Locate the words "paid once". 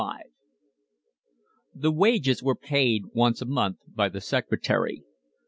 2.55-3.39